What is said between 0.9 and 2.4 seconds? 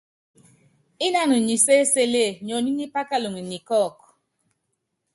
Ínanu nyi séselée,